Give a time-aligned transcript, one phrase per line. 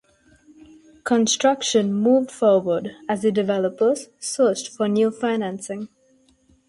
[1.03, 5.89] Construction moved forward as the developers searched for new financing.